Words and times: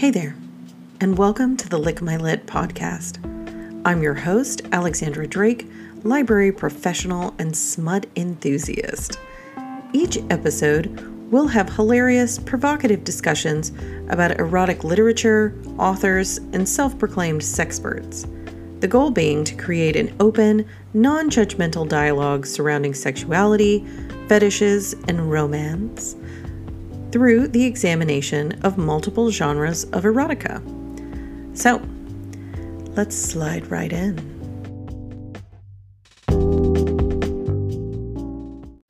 Hey 0.00 0.10
there, 0.10 0.34
and 1.02 1.18
welcome 1.18 1.58
to 1.58 1.68
the 1.68 1.76
Lick 1.76 2.00
My 2.00 2.16
Lit 2.16 2.46
podcast. 2.46 3.22
I'm 3.84 4.02
your 4.02 4.14
host, 4.14 4.62
Alexandra 4.72 5.26
Drake, 5.26 5.70
library 6.04 6.52
professional 6.52 7.34
and 7.38 7.54
smut 7.54 8.06
enthusiast. 8.16 9.18
Each 9.92 10.16
episode 10.30 10.98
will 11.30 11.48
have 11.48 11.68
hilarious, 11.74 12.38
provocative 12.38 13.04
discussions 13.04 13.72
about 14.08 14.40
erotic 14.40 14.84
literature, 14.84 15.54
authors, 15.76 16.38
and 16.54 16.66
self 16.66 16.98
proclaimed 16.98 17.42
sexperts. 17.42 18.24
The 18.80 18.88
goal 18.88 19.10
being 19.10 19.44
to 19.44 19.54
create 19.54 19.96
an 19.96 20.16
open, 20.18 20.66
non 20.94 21.28
judgmental 21.28 21.86
dialogue 21.86 22.46
surrounding 22.46 22.94
sexuality, 22.94 23.84
fetishes, 24.28 24.94
and 25.08 25.30
romance 25.30 26.16
through 27.12 27.48
the 27.48 27.64
examination 27.64 28.60
of 28.62 28.78
multiple 28.78 29.30
genres 29.30 29.84
of 29.84 30.04
erotica. 30.04 30.60
So, 31.56 31.82
let's 32.96 33.16
slide 33.16 33.70
right 33.70 33.92
in. 33.92 34.40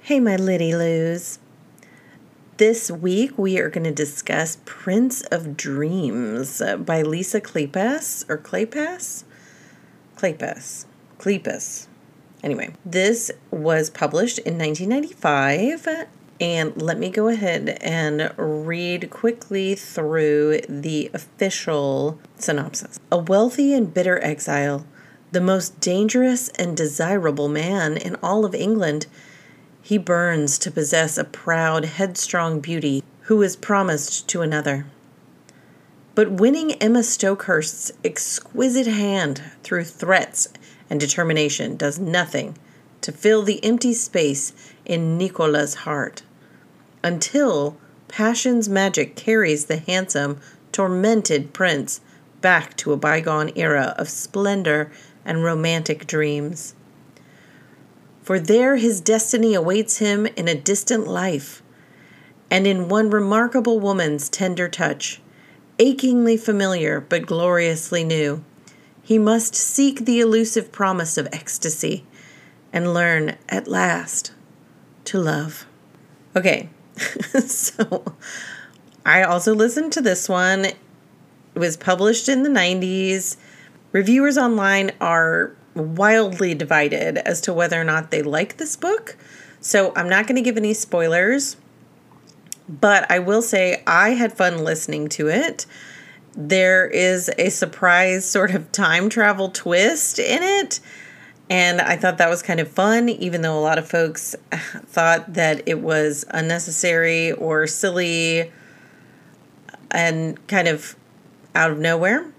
Hey, 0.02 0.20
my 0.20 0.37
Liddy 0.37 0.75
Loos. 0.75 1.38
This 2.56 2.91
week 2.91 3.38
we 3.38 3.59
are 3.59 3.70
going 3.70 3.84
to 3.84 3.91
discuss 3.91 4.59
Prince 4.64 5.23
of 5.23 5.56
Dreams 5.56 6.61
by 6.80 7.00
Lisa 7.00 7.41
Kleypas 7.41 8.28
or 8.28 8.37
Kleypas? 8.37 9.25
Kleypas. 10.16 10.84
Kleypas. 11.19 11.87
Anyway, 12.42 12.75
this 12.84 13.30
was 13.50 13.89
published 13.89 14.39
in 14.41 14.59
1995 14.59 16.06
and 16.40 16.80
let 16.80 16.98
me 16.98 17.10
go 17.10 17.28
ahead 17.28 17.76
and 17.82 18.32
read 18.38 19.10
quickly 19.10 19.74
through 19.74 20.60
the 20.69 21.10
official 21.12 22.19
synopsis. 22.36 22.98
A 23.12 23.19
wealthy 23.19 23.74
and 23.74 23.92
bitter 23.92 24.22
exile, 24.24 24.86
the 25.32 25.41
most 25.41 25.78
dangerous 25.80 26.48
and 26.50 26.77
desirable 26.77 27.48
man 27.48 27.97
in 27.98 28.16
all 28.22 28.47
of 28.47 28.55
England, 28.55 29.06
he 29.82 29.98
burns 29.98 30.58
to 30.58 30.70
possess 30.70 31.19
a 31.19 31.24
proud, 31.24 31.84
headstrong 31.84 32.60
beauty 32.60 33.04
who 33.22 33.42
is 33.42 33.54
promised 33.54 34.27
to 34.28 34.41
another. 34.41 34.86
But 36.14 36.32
winning 36.32 36.72
Emma 36.75 37.00
Stokehurst's 37.00 37.92
exquisite 38.02 38.86
hand 38.86 39.42
through 39.62 39.84
threats 39.84 40.48
and 40.88 40.98
determination 40.98 41.77
does 41.77 41.98
nothing 41.98 42.56
to 43.02 43.12
fill 43.12 43.42
the 43.42 43.62
empty 43.64 43.94
space 43.94 44.52
in 44.84 45.16
Nicola's 45.16 45.75
heart 45.75 46.22
until 47.03 47.77
passion's 48.09 48.69
magic 48.69 49.17
carries 49.17 49.67
the 49.67 49.79
handsome, 49.79 50.41
tormented 50.73 51.53
prince 51.53 52.01
back 52.41 52.77
to 52.77 52.93
a 52.93 52.97
bygone 52.97 53.51
era 53.55 53.95
of 53.98 54.09
splendor 54.09 54.91
and 55.25 55.45
romantic 55.45 56.06
dreams. 56.06 56.75
For 58.23 58.39
there 58.39 58.77
his 58.77 59.01
destiny 59.01 59.55
awaits 59.55 59.98
him 59.98 60.27
in 60.27 60.48
a 60.48 60.55
distant 60.55 61.06
life, 61.06 61.62
and 62.51 62.67
in 62.67 62.89
one 62.89 63.11
remarkable 63.11 63.81
woman's 63.81 64.28
tender 64.28 64.69
touch, 64.69 65.21
achingly 65.78 66.37
familiar 66.37 67.01
but 67.01 67.27
gloriously 67.27 68.05
new, 68.05 68.45
he 69.03 69.19
must 69.19 69.55
seek 69.55 70.05
the 70.05 70.21
elusive 70.21 70.71
promise 70.71 71.19
of 71.19 71.28
ecstasy 71.33 72.06
and 72.73 72.95
learn 72.95 73.37
at 73.48 73.67
last 73.67 74.33
to 75.05 75.19
love. 75.19 75.67
Okay, 76.37 76.69
so 77.47 78.05
I 79.05 79.23
also 79.23 79.55
listened 79.55 79.93
to 79.95 80.01
this 80.01 80.29
one. 80.29 80.67
It 80.67 80.77
was 81.55 81.77
published 81.77 82.29
in 82.29 82.43
the 82.43 82.48
90s. 82.48 83.37
Reviewers 83.93 84.38
online 84.38 84.93
are 85.00 85.55
wildly 85.75 86.55
divided 86.55 87.19
as 87.19 87.41
to 87.43 87.53
whether 87.53 87.81
or 87.81 87.84
not 87.84 88.10
they 88.10 88.22
like 88.22 88.56
this 88.56 88.77
book. 88.77 89.16
So 89.60 89.93
I'm 89.97 90.09
not 90.09 90.27
going 90.27 90.37
to 90.37 90.43
give 90.43 90.56
any 90.56 90.75
spoilers, 90.75 91.56
but 92.69 93.10
I 93.10 93.19
will 93.19 93.43
say 93.43 93.83
I 93.87 94.10
had 94.10 94.33
fun 94.33 94.65
listening 94.65 95.09
to 95.10 95.28
it. 95.28 95.66
There 96.37 96.87
is 96.87 97.31
a 97.37 97.50
surprise 97.50 98.25
sort 98.25 98.53
of 98.53 98.71
time 98.72 99.09
travel 99.09 99.49
twist 99.49 100.19
in 100.19 100.43
it 100.43 100.81
and 101.50 101.81
I 101.81 101.97
thought 101.97 102.19
that 102.19 102.31
was 102.31 102.43
kind 102.43 102.61
of 102.61 102.69
fun, 102.69 103.09
even 103.09 103.43
though 103.43 103.59
a 103.59 103.61
lot 103.61 103.77
of 103.77 103.88
folks 103.88 104.37
thought 104.87 105.34
that 105.34 105.62
it 105.66 105.81
was 105.81 106.25
unnecessary 106.31 107.33
or 107.33 107.66
silly 107.66 108.53
and 109.91 110.47
kind 110.47 110.69
of 110.69 110.94
out 111.56 111.72
of 111.72 111.78
nowhere. 111.78 112.31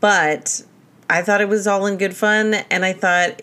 But 0.00 0.64
I 1.08 1.22
thought 1.22 1.40
it 1.40 1.48
was 1.48 1.68
all 1.68 1.86
in 1.86 1.98
good 1.98 2.16
fun. 2.16 2.54
And 2.54 2.84
I 2.84 2.92
thought 2.92 3.40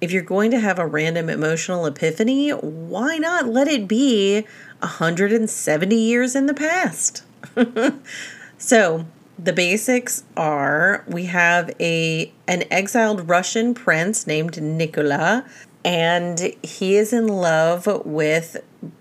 if 0.00 0.10
you're 0.10 0.22
going 0.22 0.50
to 0.50 0.58
have 0.58 0.80
a 0.80 0.86
random 0.86 1.30
emotional 1.30 1.86
epiphany, 1.86 2.50
why 2.50 3.18
not 3.18 3.46
let 3.46 3.68
it 3.68 3.86
be 3.86 4.44
170 4.80 5.94
years 5.94 6.34
in 6.34 6.46
the 6.46 6.54
past? 6.54 7.22
so 8.58 9.06
the 9.42 9.52
basics 9.52 10.22
are 10.36 11.04
we 11.08 11.24
have 11.24 11.70
a 11.80 12.32
an 12.46 12.62
exiled 12.70 13.28
Russian 13.28 13.74
prince 13.74 14.26
named 14.26 14.62
Nikola 14.62 15.44
and 15.84 16.54
he 16.62 16.96
is 16.96 17.12
in 17.12 17.26
love 17.26 17.86
with 18.04 18.56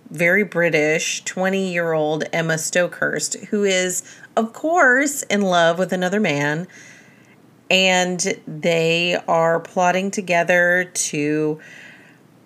very 0.10 0.44
British 0.44 1.24
20 1.26 1.72
year 1.72 1.94
old 1.94 2.24
Emma 2.34 2.56
Stokehurst, 2.56 3.46
who 3.46 3.64
is, 3.64 4.04
of 4.36 4.54
course, 4.54 5.22
in 5.24 5.42
love 5.42 5.80
with 5.80 5.94
another 5.94 6.20
man. 6.20 6.68
And 7.70 8.20
they 8.46 9.18
are 9.28 9.60
plotting 9.62 10.12
together 10.12 10.92
to 10.94 11.60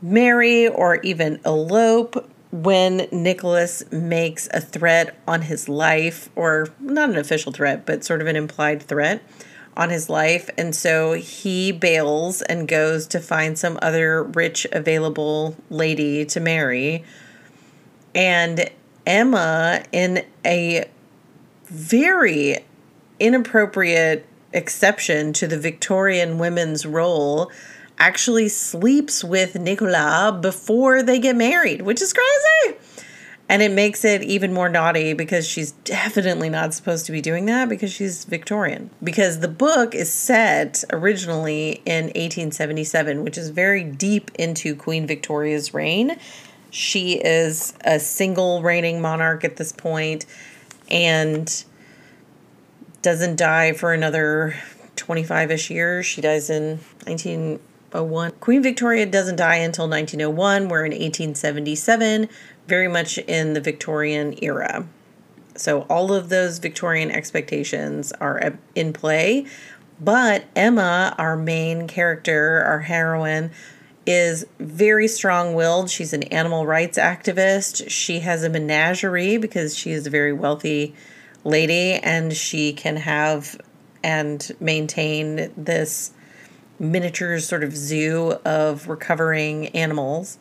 marry 0.02 0.68
or 0.68 0.98
even 0.98 1.40
elope 1.46 2.30
when 2.64 3.08
Nikolas 3.12 3.84
makes 3.92 4.48
a 4.54 4.62
threat 4.62 5.18
on 5.28 5.42
his 5.42 5.68
life, 5.68 6.30
or 6.36 6.70
not 6.80 7.10
an 7.10 7.18
official 7.18 7.52
threat, 7.52 7.86
but 7.86 8.06
sort 8.06 8.22
of 8.22 8.28
an 8.28 8.38
implied 8.38 8.82
threat 8.82 9.22
on 9.76 9.90
his 9.90 10.10
life. 10.10 10.50
And 10.58 10.74
so 10.74 11.14
he 11.14 11.74
bails 11.74 12.42
and 12.44 12.66
goes 12.66 13.08
to 13.08 13.20
find 13.20 13.60
some 13.60 13.78
other 13.82 14.24
rich, 14.24 14.66
available 14.72 15.58
lady 15.70 16.24
to 16.26 16.40
marry. 16.40 17.04
And 18.14 18.70
Emma, 19.06 19.84
in 19.92 20.26
a 20.46 20.86
very 21.66 22.60
inappropriate 23.20 24.26
exception 24.54 25.34
to 25.34 25.48
the 25.48 25.60
Victorian 25.60 26.38
women's 26.38 26.86
role, 26.86 27.52
actually 27.98 28.50
sleeps 28.50 29.24
with 29.24 29.56
Nikolas 29.56 30.42
before 30.42 31.04
they 31.04 31.20
get 31.20 31.36
married, 31.36 31.82
which 31.82 32.02
is 32.02 32.14
crazy. 32.14 32.78
And 33.48 33.62
it 33.62 33.72
makes 33.72 34.04
it 34.04 34.24
even 34.24 34.54
more 34.54 34.70
naughty 34.70 35.14
because 35.14 35.48
she's 35.48 35.72
definitely 35.72 36.50
not 36.50 36.74
supposed 36.74 37.06
to 37.06 37.12
be 37.12 37.22
doing 37.22 37.46
that 37.46 37.70
because 37.70 37.92
she's 37.92 38.26
Victorian. 38.26 38.90
Because 39.04 39.40
the 39.40 39.48
book 39.48 39.94
is 39.94 40.12
set 40.12 40.84
originally 40.92 41.84
in 41.86 42.06
1877, 42.06 43.24
which 43.24 43.38
is 43.38 43.50
very 43.50 43.84
deep 43.84 44.32
into 44.40 44.76
Queen 44.76 45.06
Victoria's 45.06 45.76
reign. 45.76 46.18
She 46.72 47.14
is 47.14 47.74
a 47.86 48.00
single 48.00 48.64
reigning 48.64 49.00
monarch 49.00 49.44
at 49.44 49.58
this 49.58 49.72
point 49.72 50.26
and 50.90 51.64
doesn't 53.04 53.36
die 53.38 53.74
for 53.74 53.94
another 53.94 54.56
25 54.96 55.52
ish 55.52 55.70
years. 55.70 56.08
She 56.08 56.20
dies 56.20 56.50
in 56.50 56.80
19- 57.02 57.60
01. 58.04 58.32
Queen 58.40 58.62
Victoria 58.62 59.06
doesn't 59.06 59.36
die 59.36 59.56
until 59.56 59.88
1901. 59.88 60.70
We're 60.70 60.86
in 60.86 60.92
1877, 60.92 62.30
very 62.68 62.88
much 62.88 63.18
in 63.18 63.54
the 63.54 63.62
Victorian 63.62 64.36
era. 64.44 64.88
So 65.56 65.82
all 65.84 66.14
of 66.14 66.30
those 66.30 66.60
Victorian 66.60 67.12
expectations 67.12 68.12
are 68.14 68.58
in 68.76 68.94
play. 68.94 69.46
But 70.00 70.46
Emma, 70.56 71.16
our 71.18 71.38
main 71.38 71.88
character, 71.88 72.62
our 72.64 72.82
heroine, 72.82 73.52
is 74.06 74.46
very 74.60 75.08
strong 75.08 75.54
willed. 75.54 75.90
She's 75.90 76.14
an 76.14 76.24
animal 76.24 76.66
rights 76.66 76.98
activist. 76.98 77.90
She 77.90 78.20
has 78.20 78.44
a 78.44 78.50
menagerie 78.50 79.38
because 79.38 79.76
she 79.76 79.92
is 79.92 80.06
a 80.06 80.10
very 80.10 80.34
wealthy 80.34 80.94
lady 81.44 81.94
and 81.94 82.34
she 82.34 82.74
can 82.74 82.98
have 82.98 83.60
and 84.04 84.52
maintain 84.60 85.52
this 85.58 86.12
miniature 86.80 87.40
sort 87.40 87.64
of 87.64 87.76
zoo 87.76 88.34
of 88.46 88.88
recovering 88.88 89.68
animals. 89.70 90.38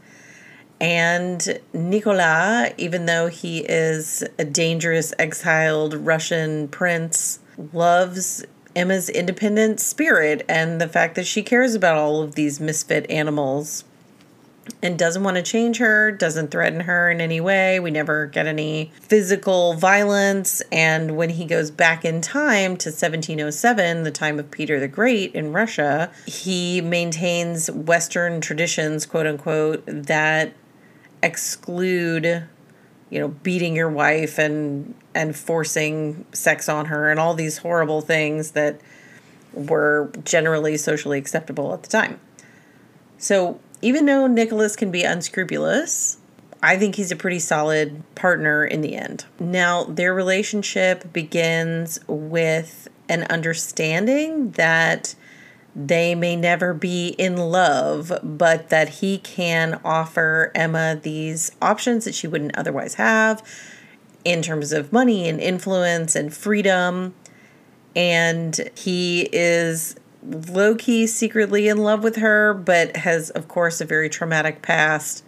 And 0.80 1.60
Nikolas, 1.72 2.72
even 2.76 3.06
though 3.06 3.28
he 3.28 3.60
is 3.60 4.24
a 4.38 4.44
dangerous 4.44 5.14
exiled 5.18 5.94
Russian 5.94 6.68
prince, 6.68 7.38
loves 7.72 8.44
Emma's 8.74 9.08
independent 9.08 9.80
spirit 9.80 10.44
and 10.48 10.80
the 10.80 10.88
fact 10.88 11.14
that 11.14 11.26
she 11.26 11.42
cares 11.42 11.74
about 11.74 11.96
all 11.96 12.22
of 12.22 12.34
these 12.34 12.60
misfit 12.60 13.08
animals. 13.08 13.84
And 14.82 14.98
doesn't 14.98 15.22
want 15.22 15.36
to 15.36 15.42
change 15.42 15.78
her, 15.78 16.12
doesn't 16.12 16.50
threaten 16.50 16.80
her 16.80 17.10
in 17.10 17.20
any 17.20 17.40
way. 17.40 17.80
We 17.80 17.90
never 17.90 18.26
get 18.26 18.46
any 18.46 18.92
physical 19.00 19.74
violence. 19.74 20.62
And 20.72 21.16
when 21.16 21.30
he 21.30 21.44
goes 21.44 21.70
back 21.70 22.04
in 22.04 22.20
time 22.20 22.76
to 22.78 22.90
1707, 22.90 24.02
the 24.02 24.10
time 24.10 24.38
of 24.38 24.50
Peter 24.50 24.80
the 24.80 24.88
Great 24.88 25.34
in 25.34 25.52
Russia, 25.52 26.10
he 26.26 26.80
maintains 26.80 27.70
Western 27.70 28.40
traditions, 28.40 29.06
quote 29.06 29.26
unquote, 29.26 29.84
that 29.86 30.54
exclude 31.22 32.44
you 33.08 33.18
know 33.18 33.28
beating 33.28 33.74
your 33.74 33.88
wife 33.88 34.38
and 34.38 34.94
and 35.14 35.34
forcing 35.34 36.26
sex 36.32 36.68
on 36.68 36.86
her 36.86 37.10
and 37.10 37.18
all 37.18 37.32
these 37.32 37.58
horrible 37.58 38.02
things 38.02 38.50
that 38.50 38.78
were 39.54 40.10
generally 40.24 40.76
socially 40.76 41.18
acceptable 41.18 41.72
at 41.72 41.82
the 41.82 41.88
time. 41.88 42.20
So 43.16 43.60
even 43.82 44.06
though 44.06 44.26
Nikolas 44.26 44.76
can 44.76 44.90
be 44.90 45.02
unscrupulous, 45.02 46.18
I 46.62 46.78
think 46.78 46.94
he's 46.94 47.12
a 47.12 47.16
pretty 47.16 47.40
solid 47.40 48.02
partner 48.14 48.64
in 48.64 48.80
the 48.80 48.96
end. 48.96 49.26
Now, 49.38 49.84
their 49.84 50.14
relationship 50.14 51.12
begins 51.12 52.00
with 52.08 52.88
an 53.08 53.24
understanding 53.24 54.52
that 54.52 55.14
they 55.76 56.14
may 56.14 56.36
never 56.36 56.72
be 56.72 57.08
in 57.18 57.36
love, 57.36 58.12
but 58.22 58.70
that 58.70 58.88
he 58.88 59.18
can 59.18 59.80
offer 59.84 60.52
Emma 60.54 60.98
these 61.02 61.50
options 61.60 62.04
that 62.04 62.14
she 62.14 62.26
wouldn't 62.26 62.56
otherwise 62.56 62.94
have 62.94 63.42
in 64.24 64.40
terms 64.40 64.72
of 64.72 64.92
money 64.92 65.28
and 65.28 65.40
influence 65.40 66.16
and 66.16 66.32
freedom. 66.32 67.14
And 67.94 68.70
he 68.74 69.28
is 69.32 69.96
low 70.24 70.74
key 70.74 71.06
secretly 71.06 71.68
in 71.68 71.78
love 71.78 72.02
with 72.02 72.16
her, 72.16 72.54
but 72.54 72.96
has, 72.96 73.30
of 73.30 73.48
course, 73.48 73.80
a 73.80 73.84
very 73.84 74.08
traumatic 74.08 74.62
past. 74.62 75.24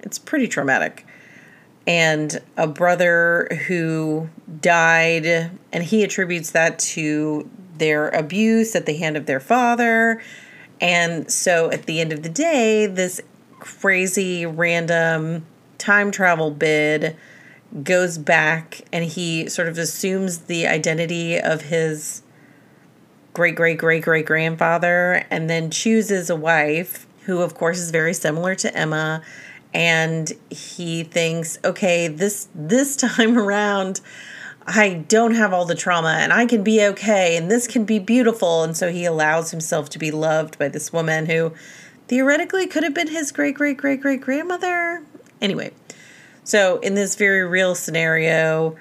It's 0.00 0.18
pretty 0.18 0.48
traumatic. 0.48 1.06
And 1.86 2.40
a 2.56 2.66
brother 2.66 3.48
who 3.66 4.28
died, 4.60 5.50
and 5.72 5.84
he 5.84 6.02
attributes 6.02 6.50
that 6.50 6.78
to 6.80 7.48
their 7.78 8.08
abuse 8.08 8.74
at 8.74 8.86
the 8.86 8.96
hand 8.96 9.16
of 9.16 9.26
their 9.26 9.40
father. 9.40 10.22
And 10.80 11.30
so 11.30 11.70
at 11.70 11.86
the 11.86 12.00
end 12.00 12.12
of 12.12 12.22
the 12.22 12.28
day, 12.28 12.86
this 12.86 13.20
crazy 13.58 14.46
random 14.46 15.46
time 15.78 16.10
travel 16.10 16.50
bid 16.50 17.16
goes 17.82 18.16
back 18.18 18.82
and 18.92 19.04
he 19.04 19.48
sort 19.48 19.68
of 19.68 19.76
assumes 19.78 20.40
the 20.40 20.66
identity 20.66 21.38
of 21.38 21.62
his 21.62 22.22
great 23.36 23.54
great 23.54 23.76
great 23.76 24.02
great 24.02 24.24
grandfather 24.24 25.26
and 25.28 25.50
then 25.50 25.70
chooses 25.70 26.30
a 26.30 26.34
wife 26.34 27.06
who 27.26 27.42
of 27.42 27.52
course 27.54 27.78
is 27.78 27.90
very 27.90 28.14
similar 28.14 28.54
to 28.54 28.74
Emma 28.74 29.22
and 29.74 30.32
he 30.48 31.04
thinks 31.04 31.58
okay 31.62 32.08
this 32.08 32.48
this 32.54 32.96
time 33.16 33.36
around 33.36 34.00
I 34.66 35.04
don't 35.06 35.34
have 35.34 35.52
all 35.52 35.66
the 35.66 35.74
trauma 35.74 36.16
and 36.18 36.32
I 36.32 36.46
can 36.46 36.64
be 36.64 36.82
okay 36.86 37.36
and 37.36 37.50
this 37.50 37.66
can 37.66 37.84
be 37.84 37.98
beautiful 37.98 38.62
and 38.62 38.74
so 38.74 38.90
he 38.90 39.04
allows 39.04 39.50
himself 39.50 39.90
to 39.90 39.98
be 39.98 40.10
loved 40.10 40.58
by 40.58 40.68
this 40.68 40.90
woman 40.90 41.26
who 41.26 41.52
theoretically 42.08 42.66
could 42.66 42.84
have 42.84 42.94
been 42.94 43.08
his 43.08 43.32
great 43.32 43.56
great 43.56 43.76
great 43.76 44.00
great 44.00 44.22
grandmother. 44.22 45.04
Anyway 45.42 45.72
so 46.42 46.78
in 46.78 46.94
this 46.94 47.16
very 47.16 47.44
real 47.44 47.74
scenario 47.74 48.78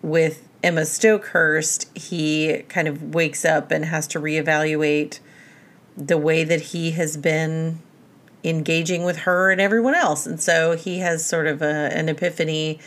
with 0.00 0.48
Emma 0.64 0.80
Stokehurst, 0.80 1.94
he 1.94 2.64
kind 2.70 2.88
of 2.88 3.14
wakes 3.14 3.44
up 3.44 3.70
and 3.70 3.84
has 3.84 4.06
to 4.08 4.18
reevaluate 4.18 5.20
the 5.94 6.16
way 6.16 6.42
that 6.42 6.60
he 6.60 6.92
has 6.92 7.18
been 7.18 7.80
engaging 8.42 9.04
with 9.04 9.18
her 9.18 9.50
and 9.50 9.60
everyone 9.60 9.94
else. 9.94 10.24
And 10.24 10.40
so 10.40 10.74
he 10.74 11.00
has 11.00 11.22
sort 11.22 11.46
of 11.46 11.60
a, 11.60 11.90
an 11.92 12.08
epiphany 12.08 12.80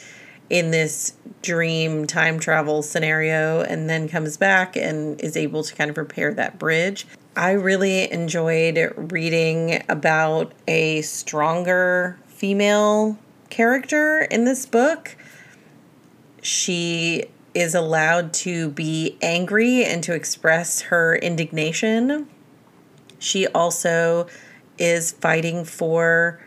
in 0.49 0.71
this 0.71 1.13
dream 1.43 2.07
time 2.07 2.39
travel 2.39 2.81
scenario 2.81 3.61
and 3.61 3.87
then 3.87 4.09
comes 4.09 4.37
back 4.37 4.75
and 4.75 5.21
is 5.21 5.37
able 5.37 5.61
to 5.61 5.75
kind 5.75 5.91
of 5.91 5.97
repair 5.97 6.33
that 6.33 6.57
bridge. 6.57 7.05
I 7.35 7.51
really 7.51 8.11
enjoyed 8.11 8.91
reading 8.95 9.83
about 9.87 10.51
a 10.67 11.03
stronger 11.03 12.17
female 12.25 13.19
character 13.51 14.21
in 14.31 14.45
this 14.45 14.65
book. 14.65 15.15
She 16.41 17.25
is 17.57 17.73
allowed 17.73 18.31
to 18.31 18.69
be 18.69 19.17
angry 19.19 19.83
and 19.83 20.03
to 20.03 20.13
express 20.13 20.81
her 20.81 21.15
indignation. 21.15 22.27
She 23.17 23.47
also 23.47 24.27
is 24.77 25.13
fighting 25.13 25.65
for 25.65 26.39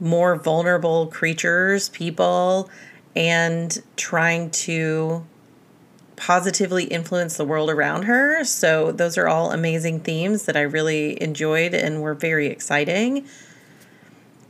more 0.00 0.36
vulnerable 0.36 1.08
creatures, 1.08 1.90
people, 1.90 2.70
and 3.14 3.78
trying 3.96 4.50
to 4.50 5.26
positively 6.16 6.84
influence 6.84 7.36
the 7.36 7.44
world 7.44 7.68
around 7.68 8.04
her. 8.04 8.42
So, 8.44 8.90
those 8.90 9.18
are 9.18 9.28
all 9.28 9.52
amazing 9.52 10.00
themes 10.00 10.46
that 10.46 10.56
I 10.56 10.62
really 10.62 11.20
enjoyed 11.22 11.74
and 11.74 12.00
were 12.00 12.14
very 12.14 12.46
exciting. 12.46 13.26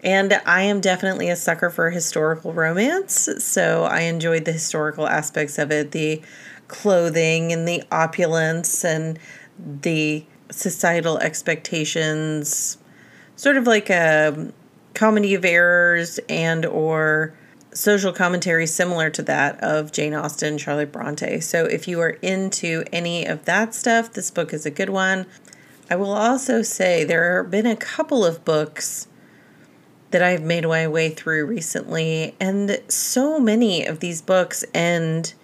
And 0.04 0.38
I 0.44 0.62
am 0.62 0.82
definitely 0.82 1.30
a 1.30 1.36
sucker 1.36 1.70
for 1.70 1.90
historical 1.90 2.52
romance. 2.52 3.28
So 3.38 3.84
I 3.84 4.00
enjoyed 4.00 4.44
the 4.44 4.52
historical 4.52 5.08
aspects 5.08 5.58
of 5.58 5.72
it 5.72 5.92
the 5.92 6.20
clothing 6.68 7.52
and 7.52 7.66
the 7.66 7.82
opulence 7.90 8.84
and 8.84 9.18
the 9.58 10.24
societal 10.50 11.18
expectations 11.18 12.78
sort 13.36 13.56
of 13.56 13.66
like 13.66 13.90
a 13.90 14.52
comedy 14.92 15.34
of 15.34 15.44
errors 15.44 16.20
and 16.28 16.64
or 16.66 17.34
social 17.72 18.12
commentary 18.12 18.66
similar 18.66 19.10
to 19.10 19.22
that 19.22 19.58
of 19.60 19.90
Jane 19.90 20.14
Austen, 20.14 20.58
Charlotte 20.58 20.92
Bronte. 20.92 21.40
So 21.40 21.64
if 21.64 21.88
you 21.88 22.00
are 22.00 22.16
into 22.22 22.84
any 22.92 23.26
of 23.26 23.46
that 23.46 23.74
stuff, 23.74 24.12
this 24.12 24.30
book 24.30 24.52
is 24.52 24.64
a 24.64 24.70
good 24.70 24.90
one. 24.90 25.26
I 25.90 25.96
will 25.96 26.12
also 26.12 26.62
say 26.62 27.04
there 27.04 27.42
have 27.42 27.50
been 27.50 27.66
a 27.66 27.76
couple 27.76 28.24
of 28.24 28.44
books 28.44 29.08
that 30.14 30.22
I've 30.22 30.44
made 30.44 30.64
my 30.64 30.86
way 30.86 31.10
through 31.10 31.44
recently. 31.44 32.36
And 32.38 32.80
so 32.86 33.40
many 33.40 33.84
of 33.84 33.98
these 33.98 34.22
books 34.22 34.64
end 34.72 35.34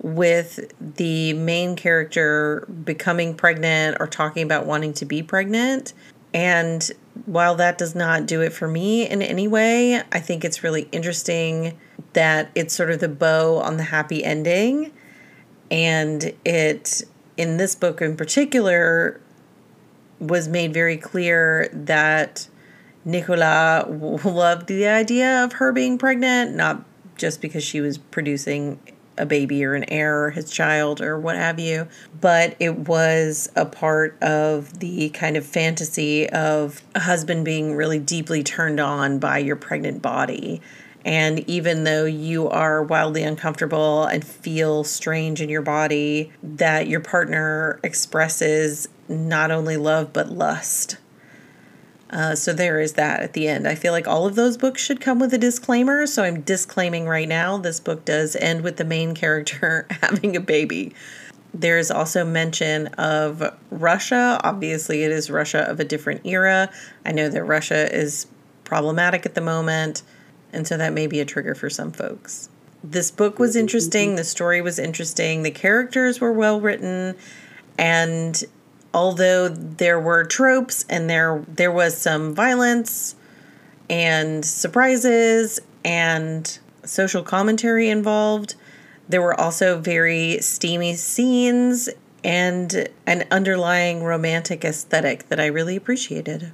with 0.00 0.72
the 0.80 1.32
main 1.32 1.74
character 1.74 2.64
becoming 2.84 3.34
pregnant 3.34 3.96
or 3.98 4.06
talking 4.06 4.44
about 4.44 4.66
wanting 4.66 4.92
to 4.92 5.04
be 5.04 5.20
pregnant. 5.20 5.94
And 6.32 6.88
while 7.24 7.56
that 7.56 7.76
does 7.76 7.96
not 7.96 8.26
do 8.26 8.40
it 8.40 8.52
for 8.52 8.68
me 8.68 9.04
in 9.04 9.20
any 9.20 9.48
way, 9.48 10.00
I 10.12 10.20
think 10.20 10.44
it's 10.44 10.62
really 10.62 10.82
interesting 10.92 11.76
that 12.12 12.52
it's 12.54 12.72
sort 12.72 12.92
of 12.92 13.00
the 13.00 13.08
bow 13.08 13.56
on 13.56 13.78
the 13.78 13.82
happy 13.82 14.22
ending. 14.22 14.92
And 15.72 16.32
it, 16.44 17.02
in 17.36 17.56
this 17.56 17.74
book 17.74 18.00
in 18.00 18.16
particular, 18.16 19.20
was 20.20 20.46
made 20.46 20.72
very 20.72 20.98
clear 20.98 21.68
that 21.72 22.48
Nicola 23.04 23.86
loved 24.24 24.66
the 24.66 24.86
idea 24.86 25.44
of 25.44 25.54
her 25.54 25.72
being 25.72 25.98
pregnant, 25.98 26.54
not 26.54 26.84
just 27.16 27.40
because 27.40 27.62
she 27.62 27.80
was 27.80 27.98
producing 27.98 28.78
a 29.16 29.26
baby 29.26 29.64
or 29.64 29.74
an 29.74 29.84
heir 29.88 30.24
or 30.24 30.30
his 30.30 30.50
child 30.50 31.00
or 31.00 31.18
what 31.18 31.36
have 31.36 31.58
you, 31.60 31.86
but 32.20 32.56
it 32.58 32.76
was 32.88 33.48
a 33.54 33.64
part 33.64 34.20
of 34.22 34.80
the 34.80 35.10
kind 35.10 35.36
of 35.36 35.46
fantasy 35.46 36.28
of 36.30 36.82
a 36.94 37.00
husband 37.00 37.44
being 37.44 37.74
really 37.76 37.98
deeply 37.98 38.42
turned 38.42 38.80
on 38.80 39.18
by 39.18 39.38
your 39.38 39.56
pregnant 39.56 40.02
body. 40.02 40.60
And 41.04 41.48
even 41.48 41.84
though 41.84 42.06
you 42.06 42.48
are 42.48 42.82
wildly 42.82 43.22
uncomfortable 43.22 44.04
and 44.04 44.24
feel 44.24 44.84
strange 44.84 45.40
in 45.40 45.50
your 45.50 45.62
body, 45.62 46.32
that 46.42 46.88
your 46.88 47.00
partner 47.00 47.78
expresses 47.82 48.88
not 49.06 49.50
only 49.50 49.76
love 49.76 50.12
but 50.14 50.30
lust 50.30 50.96
uh, 52.10 52.34
so 52.34 52.52
there 52.52 52.80
is 52.80 52.94
that 52.94 53.20
at 53.20 53.32
the 53.32 53.48
end. 53.48 53.66
I 53.66 53.74
feel 53.74 53.92
like 53.92 54.06
all 54.06 54.26
of 54.26 54.34
those 54.34 54.56
books 54.56 54.82
should 54.82 55.00
come 55.00 55.18
with 55.18 55.32
a 55.34 55.38
disclaimer. 55.38 56.06
So 56.06 56.22
I'm 56.22 56.42
disclaiming 56.42 57.06
right 57.06 57.28
now 57.28 57.56
this 57.56 57.80
book 57.80 58.04
does 58.04 58.36
end 58.36 58.62
with 58.62 58.76
the 58.76 58.84
main 58.84 59.14
character 59.14 59.86
having 60.02 60.36
a 60.36 60.40
baby. 60.40 60.94
There 61.52 61.78
is 61.78 61.90
also 61.90 62.24
mention 62.24 62.88
of 62.88 63.56
Russia. 63.70 64.40
Obviously, 64.42 65.04
it 65.04 65.12
is 65.12 65.30
Russia 65.30 65.60
of 65.60 65.78
a 65.78 65.84
different 65.84 66.26
era. 66.26 66.70
I 67.04 67.12
know 67.12 67.28
that 67.28 67.44
Russia 67.44 67.94
is 67.94 68.26
problematic 68.64 69.24
at 69.24 69.34
the 69.34 69.40
moment, 69.40 70.02
and 70.52 70.66
so 70.66 70.76
that 70.76 70.92
may 70.92 71.06
be 71.06 71.20
a 71.20 71.24
trigger 71.24 71.54
for 71.54 71.70
some 71.70 71.92
folks. 71.92 72.48
This 72.82 73.12
book 73.12 73.38
was 73.38 73.54
interesting. 73.54 74.16
The 74.16 74.24
story 74.24 74.60
was 74.60 74.80
interesting. 74.80 75.42
The 75.42 75.52
characters 75.52 76.20
were 76.20 76.32
well 76.32 76.60
written. 76.60 77.14
And 77.78 78.42
although 78.94 79.48
there 79.48 80.00
were 80.00 80.24
tropes 80.24 80.86
and 80.88 81.10
there 81.10 81.44
there 81.48 81.72
was 81.72 81.96
some 81.96 82.34
violence 82.34 83.16
and 83.90 84.44
surprises 84.44 85.60
and 85.84 86.58
social 86.84 87.22
commentary 87.22 87.88
involved, 87.90 88.54
there 89.08 89.20
were 89.20 89.38
also 89.38 89.78
very 89.78 90.38
steamy 90.40 90.94
scenes 90.94 91.90
and 92.22 92.88
an 93.06 93.24
underlying 93.30 94.02
romantic 94.02 94.64
aesthetic 94.64 95.28
that 95.28 95.38
I 95.38 95.46
really 95.46 95.76
appreciated. 95.76 96.52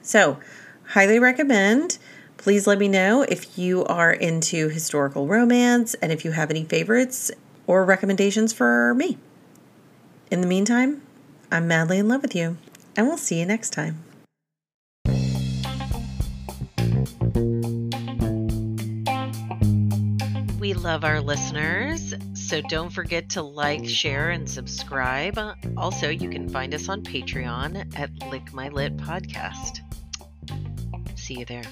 So, 0.00 0.38
highly 0.86 1.18
recommend. 1.18 1.98
Please 2.38 2.66
let 2.66 2.78
me 2.78 2.88
know 2.88 3.22
if 3.22 3.58
you 3.58 3.84
are 3.84 4.12
into 4.12 4.70
historical 4.70 5.26
romance 5.26 5.92
and 5.94 6.12
if 6.12 6.24
you 6.24 6.30
have 6.30 6.50
any 6.50 6.64
favorites 6.64 7.30
or 7.66 7.84
recommendations 7.84 8.54
for 8.54 8.94
me. 8.94 9.18
In 10.30 10.40
the 10.40 10.46
meantime, 10.46 11.02
I'm 11.50 11.66
madly 11.66 11.98
in 11.98 12.08
love 12.08 12.22
with 12.22 12.34
you, 12.34 12.56
and 12.96 13.06
we'll 13.06 13.16
see 13.16 13.40
you 13.40 13.46
next 13.46 13.70
time. 13.70 14.04
We 20.58 20.74
love 20.74 21.04
our 21.04 21.20
listeners, 21.20 22.12
so 22.34 22.60
don't 22.68 22.90
forget 22.90 23.30
to 23.30 23.42
like, 23.42 23.88
share, 23.88 24.30
and 24.30 24.48
subscribe. 24.48 25.38
Also, 25.76 26.10
you 26.10 26.28
can 26.28 26.48
find 26.48 26.74
us 26.74 26.88
on 26.88 27.02
Patreon 27.02 27.98
at 27.98 28.10
Lick 28.30 28.52
My 28.52 28.68
Lit 28.68 28.96
Podcast. 28.98 29.78
See 31.16 31.38
you 31.38 31.44
there. 31.46 31.64